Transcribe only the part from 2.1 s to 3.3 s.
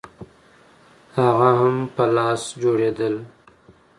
لاس جوړېدل